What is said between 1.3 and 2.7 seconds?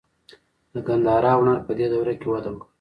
هنر په دې دوره کې وده وکړه.